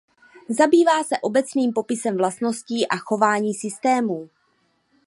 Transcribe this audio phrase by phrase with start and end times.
[0.49, 4.29] Zabývá se obecným popisem vlastností a chování systémů.